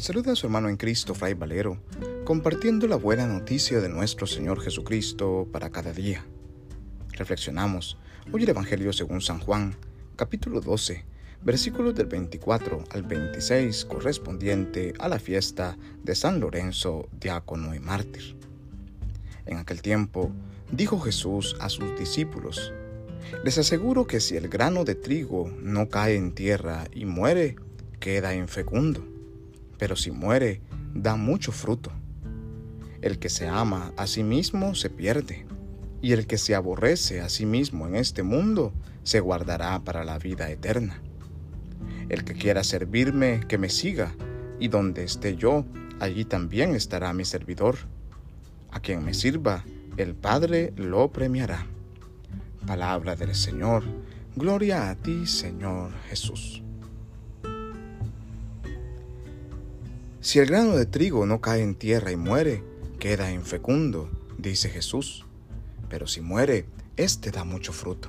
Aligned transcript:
saluda 0.00 0.32
a 0.32 0.36
su 0.36 0.46
hermano 0.46 0.70
en 0.70 0.76
Cristo, 0.76 1.14
Fray 1.14 1.34
Valero, 1.34 1.76
compartiendo 2.24 2.86
la 2.86 2.96
buena 2.96 3.26
noticia 3.26 3.80
de 3.80 3.90
nuestro 3.90 4.26
Señor 4.26 4.60
Jesucristo 4.60 5.46
para 5.52 5.70
cada 5.70 5.92
día. 5.92 6.24
Reflexionamos 7.10 7.98
hoy 8.32 8.44
el 8.44 8.48
Evangelio 8.48 8.92
según 8.94 9.20
San 9.20 9.38
Juan, 9.38 9.76
capítulo 10.16 10.62
12, 10.62 11.04
versículos 11.42 11.94
del 11.94 12.06
24 12.06 12.84
al 12.90 13.02
26, 13.02 13.84
correspondiente 13.84 14.94
a 14.98 15.08
la 15.08 15.18
fiesta 15.18 15.76
de 16.02 16.14
San 16.14 16.40
Lorenzo, 16.40 17.08
diácono 17.20 17.74
y 17.74 17.78
mártir. 17.78 18.36
En 19.44 19.58
aquel 19.58 19.82
tiempo, 19.82 20.32
dijo 20.72 20.98
Jesús 21.00 21.54
a 21.60 21.68
sus 21.68 21.98
discípulos, 21.98 22.72
Les 23.44 23.58
aseguro 23.58 24.06
que 24.06 24.20
si 24.20 24.36
el 24.36 24.48
grano 24.48 24.84
de 24.84 24.94
trigo 24.94 25.50
no 25.60 25.90
cae 25.90 26.16
en 26.16 26.32
tierra 26.32 26.86
y 26.92 27.04
muere, 27.04 27.56
queda 28.00 28.34
infecundo 28.34 29.11
pero 29.82 29.96
si 29.96 30.12
muere, 30.12 30.60
da 30.94 31.16
mucho 31.16 31.50
fruto. 31.50 31.90
El 33.00 33.18
que 33.18 33.28
se 33.28 33.48
ama 33.48 33.92
a 33.96 34.06
sí 34.06 34.22
mismo 34.22 34.76
se 34.76 34.90
pierde, 34.90 35.44
y 36.00 36.12
el 36.12 36.28
que 36.28 36.38
se 36.38 36.54
aborrece 36.54 37.20
a 37.20 37.28
sí 37.28 37.46
mismo 37.46 37.88
en 37.88 37.96
este 37.96 38.22
mundo 38.22 38.72
se 39.02 39.18
guardará 39.18 39.80
para 39.80 40.04
la 40.04 40.20
vida 40.20 40.48
eterna. 40.52 41.02
El 42.08 42.22
que 42.22 42.34
quiera 42.34 42.62
servirme, 42.62 43.40
que 43.48 43.58
me 43.58 43.68
siga, 43.68 44.14
y 44.60 44.68
donde 44.68 45.02
esté 45.02 45.34
yo, 45.34 45.64
allí 45.98 46.24
también 46.24 46.76
estará 46.76 47.12
mi 47.12 47.24
servidor. 47.24 47.74
A 48.70 48.78
quien 48.78 49.04
me 49.04 49.14
sirva, 49.14 49.64
el 49.96 50.14
Padre 50.14 50.72
lo 50.76 51.10
premiará. 51.10 51.66
Palabra 52.68 53.16
del 53.16 53.34
Señor. 53.34 53.82
Gloria 54.36 54.90
a 54.90 54.94
ti, 54.94 55.26
Señor 55.26 55.90
Jesús. 56.08 56.62
Si 60.22 60.38
el 60.38 60.46
grano 60.46 60.76
de 60.76 60.86
trigo 60.86 61.26
no 61.26 61.40
cae 61.40 61.64
en 61.64 61.74
tierra 61.74 62.12
y 62.12 62.16
muere, 62.16 62.62
queda 63.00 63.32
infecundo, 63.32 64.08
dice 64.38 64.68
Jesús. 64.68 65.26
Pero 65.88 66.06
si 66.06 66.20
muere, 66.20 66.66
éste 66.96 67.32
da 67.32 67.42
mucho 67.42 67.72
fruto. 67.72 68.08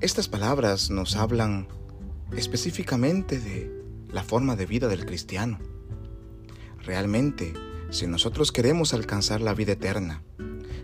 Estas 0.00 0.28
palabras 0.28 0.88
nos 0.88 1.16
hablan 1.16 1.66
específicamente 2.36 3.40
de 3.40 3.68
la 4.12 4.22
forma 4.22 4.54
de 4.54 4.66
vida 4.66 4.86
del 4.86 5.04
cristiano. 5.06 5.58
Realmente, 6.84 7.52
si 7.90 8.06
nosotros 8.06 8.52
queremos 8.52 8.94
alcanzar 8.94 9.40
la 9.40 9.54
vida 9.54 9.72
eterna, 9.72 10.22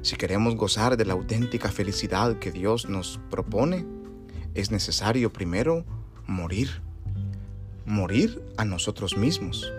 si 0.03 0.17
queremos 0.17 0.57
gozar 0.57 0.97
de 0.97 1.05
la 1.05 1.13
auténtica 1.13 1.71
felicidad 1.71 2.41
que 2.41 2.51
Dios 2.51 2.89
nos 2.89 3.21
propone, 3.31 3.87
es 4.53 4.73
necesario 4.73 5.33
primero 5.33 5.85
morir 6.27 6.83
morir 7.87 8.43
a 8.57 8.65
nosotros 8.65 9.17
mismos, 9.17 9.73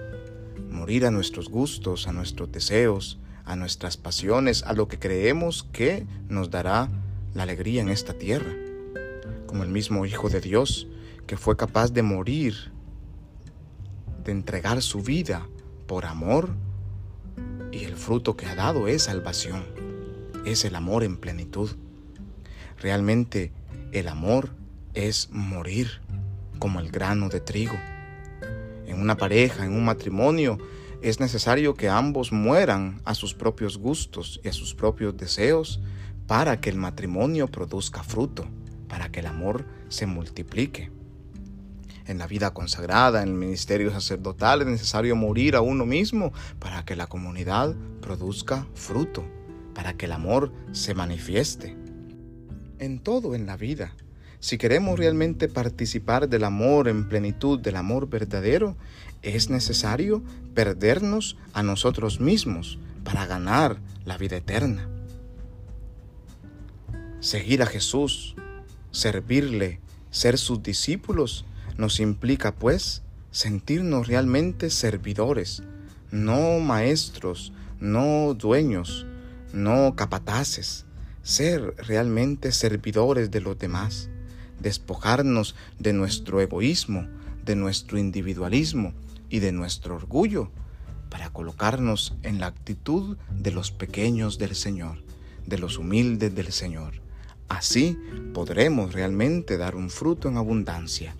morir 0.72 1.06
a 1.06 1.12
nuestros 1.12 1.50
gustos, 1.50 2.08
a 2.08 2.14
nuestros 2.14 2.50
deseos, 2.52 3.20
a 3.44 3.58
nuestras 3.58 3.98
pasiones, 3.98 4.64
a 4.64 4.74
lo 4.74 4.88
que 4.88 4.98
creemos 4.98 5.68
que 5.74 6.08
nos 6.30 6.50
dará 6.50 6.90
la 7.34 7.44
alegría 7.44 7.82
en 7.82 7.90
esta 7.90 8.14
tierra, 8.14 8.54
como 9.46 9.64
el 9.64 9.70
mismo 9.70 10.06
Hijo 10.06 10.30
de 10.30 10.40
Dios 10.40 10.88
que 11.28 11.36
fue 11.36 11.58
capaz 11.58 11.92
de 11.92 12.02
morir, 12.02 12.72
de 14.24 14.32
entregar 14.32 14.82
su 14.82 15.02
vida 15.02 15.46
por 15.86 16.06
amor 16.06 16.50
y 17.74 17.84
el 17.84 17.98
fruto 17.98 18.38
que 18.38 18.46
ha 18.46 18.56
dado 18.56 18.88
es 18.88 19.04
salvación, 19.04 19.66
es 20.46 20.64
el 20.64 20.76
amor 20.76 21.04
en 21.04 21.18
plenitud. 21.18 21.72
Realmente 22.80 23.52
el 23.92 24.08
amor 24.08 24.52
es 24.94 25.30
morir 25.32 26.00
como 26.60 26.80
el 26.80 26.90
grano 26.90 27.28
de 27.28 27.42
trigo 27.42 27.76
en 28.98 29.04
una 29.04 29.16
pareja, 29.16 29.64
en 29.64 29.74
un 29.74 29.86
matrimonio, 29.86 30.58
es 31.04 31.20
necesario 31.20 31.76
que 31.76 31.88
ambos 31.88 32.32
mueran 32.32 33.00
a 33.06 33.14
sus 33.14 33.36
propios 33.36 33.78
gustos 33.78 34.42
y 34.44 34.48
a 34.48 34.54
sus 34.54 34.74
propios 34.74 35.16
deseos 35.16 35.80
para 36.26 36.60
que 36.60 36.72
el 36.72 36.78
matrimonio 36.78 37.48
produzca 37.48 38.02
fruto, 38.02 38.48
para 38.90 39.10
que 39.12 39.20
el 39.20 39.28
amor 39.28 39.66
se 39.90 40.08
multiplique. 40.08 40.92
En 42.08 42.18
la 42.18 42.26
vida 42.26 42.54
consagrada, 42.54 43.22
en 43.22 43.30
el 43.30 43.36
ministerio 43.36 43.92
sacerdotal, 43.92 44.62
es 44.62 44.68
necesario 44.68 45.16
morir 45.16 45.56
a 45.56 45.62
uno 45.62 45.86
mismo 45.86 46.34
para 46.58 46.84
que 46.84 46.96
la 46.96 47.06
comunidad 47.06 47.76
produzca 48.02 48.66
fruto, 48.74 49.24
para 49.76 49.94
que 49.94 50.06
el 50.06 50.14
amor 50.14 50.52
se 50.72 50.96
manifieste. 50.96 51.78
En 52.80 53.00
todo 53.00 53.36
en 53.36 53.46
la 53.46 53.58
vida, 53.58 53.94
si 54.40 54.58
queremos 54.58 55.00
realmente 55.00 55.48
participar 55.48 56.30
del 56.30 56.44
amor 56.44 56.88
en 56.88 57.10
plenitud, 57.10 57.60
del 57.60 57.76
amor 57.76 58.08
verdadero, 58.10 58.76
es 59.24 59.50
necesario 59.50 60.24
perdernos 60.54 61.38
a 61.54 61.64
nosotros 61.64 62.20
mismos 62.20 62.78
para 63.04 63.26
ganar 63.26 63.80
la 64.06 64.18
vida 64.18 64.38
eterna. 64.38 64.88
Seguir 67.20 67.64
a 67.64 67.66
Jesús, 67.66 68.36
servirle, 68.92 69.80
ser 70.12 70.38
sus 70.38 70.62
discípulos, 70.62 71.46
nos 71.78 72.00
implica 72.00 72.54
pues 72.54 73.02
sentirnos 73.32 74.08
realmente 74.08 74.70
servidores, 74.70 75.64
no 76.12 76.60
maestros, 76.60 77.54
no 77.80 78.36
dueños, 78.36 79.08
no 79.52 79.96
capataces, 79.96 80.86
ser 81.24 81.76
realmente 81.78 82.52
servidores 82.52 83.32
de 83.32 83.42
los 83.42 83.58
demás 83.58 84.10
despojarnos 84.60 85.56
de 85.80 85.94
nuestro 85.94 86.42
egoísmo, 86.42 87.08
de 87.46 87.56
nuestro 87.56 87.98
individualismo 87.98 88.94
y 89.30 89.40
de 89.40 89.52
nuestro 89.52 89.96
orgullo 89.96 90.52
para 91.10 91.30
colocarnos 91.30 92.16
en 92.24 92.40
la 92.40 92.48
actitud 92.48 93.18
de 93.32 93.52
los 93.52 93.72
pequeños 93.72 94.38
del 94.38 94.56
Señor, 94.56 95.04
de 95.46 95.58
los 95.58 95.78
humildes 95.78 96.36
del 96.36 96.52
Señor. 96.52 97.02
Así 97.48 97.98
podremos 98.34 98.94
realmente 98.94 99.58
dar 99.58 99.76
un 99.76 99.90
fruto 99.90 100.28
en 100.28 100.38
abundancia. 100.38 101.16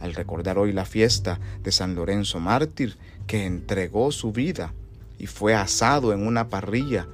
Al 0.00 0.14
recordar 0.14 0.58
hoy 0.58 0.72
la 0.72 0.84
fiesta 0.84 1.40
de 1.62 1.72
San 1.72 1.94
Lorenzo 1.94 2.40
Mártir, 2.40 2.96
que 3.26 3.44
entregó 3.44 4.10
su 4.12 4.32
vida 4.32 4.72
y 5.18 5.26
fue 5.26 5.54
asado 5.54 6.12
en 6.12 6.26
una 6.26 6.48
parrilla, 6.48 7.06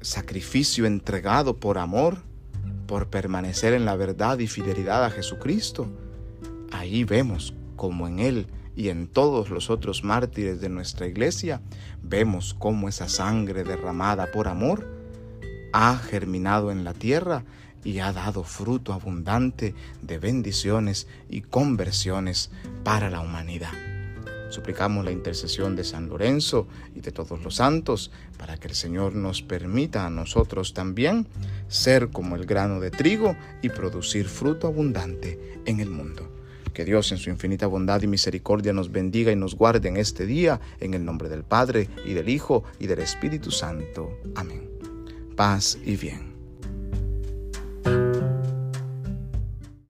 sacrificio 0.00 0.86
entregado 0.86 1.56
por 1.56 1.78
amor, 1.78 2.22
por 2.94 3.08
permanecer 3.08 3.74
en 3.74 3.84
la 3.84 3.96
verdad 3.96 4.38
y 4.38 4.46
fidelidad 4.46 5.04
a 5.04 5.10
Jesucristo, 5.10 5.88
ahí 6.70 7.02
vemos 7.02 7.52
como 7.74 8.06
en 8.06 8.20
Él 8.20 8.46
y 8.76 8.88
en 8.88 9.08
todos 9.08 9.50
los 9.50 9.68
otros 9.68 10.04
mártires 10.04 10.60
de 10.60 10.68
nuestra 10.68 11.08
iglesia, 11.08 11.60
vemos 12.04 12.54
cómo 12.56 12.88
esa 12.88 13.08
sangre 13.08 13.64
derramada 13.64 14.30
por 14.30 14.46
amor 14.46 14.88
ha 15.72 15.96
germinado 15.96 16.70
en 16.70 16.84
la 16.84 16.94
tierra 16.94 17.42
y 17.82 17.98
ha 17.98 18.12
dado 18.12 18.44
fruto 18.44 18.92
abundante 18.92 19.74
de 20.00 20.18
bendiciones 20.20 21.08
y 21.28 21.40
conversiones 21.40 22.52
para 22.84 23.10
la 23.10 23.22
humanidad. 23.22 23.93
Suplicamos 24.54 25.04
la 25.04 25.10
intercesión 25.10 25.74
de 25.74 25.82
San 25.82 26.08
Lorenzo 26.08 26.68
y 26.94 27.00
de 27.00 27.10
todos 27.10 27.42
los 27.42 27.56
santos 27.56 28.12
para 28.38 28.56
que 28.56 28.68
el 28.68 28.76
Señor 28.76 29.16
nos 29.16 29.42
permita 29.42 30.06
a 30.06 30.10
nosotros 30.10 30.74
también 30.74 31.26
ser 31.66 32.10
como 32.10 32.36
el 32.36 32.46
grano 32.46 32.78
de 32.78 32.92
trigo 32.92 33.34
y 33.62 33.70
producir 33.70 34.28
fruto 34.28 34.68
abundante 34.68 35.58
en 35.66 35.80
el 35.80 35.90
mundo. 35.90 36.30
Que 36.72 36.84
Dios 36.84 37.10
en 37.10 37.18
su 37.18 37.30
infinita 37.30 37.66
bondad 37.66 38.00
y 38.02 38.06
misericordia 38.06 38.72
nos 38.72 38.92
bendiga 38.92 39.32
y 39.32 39.36
nos 39.36 39.56
guarde 39.56 39.88
en 39.88 39.96
este 39.96 40.24
día, 40.24 40.60
en 40.78 40.94
el 40.94 41.04
nombre 41.04 41.28
del 41.28 41.42
Padre 41.42 41.88
y 42.06 42.12
del 42.12 42.28
Hijo 42.28 42.62
y 42.78 42.86
del 42.86 43.00
Espíritu 43.00 43.50
Santo. 43.50 44.20
Amén. 44.36 44.70
Paz 45.34 45.76
y 45.84 45.96
bien. 45.96 46.33